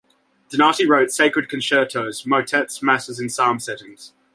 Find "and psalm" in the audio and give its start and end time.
3.19-3.59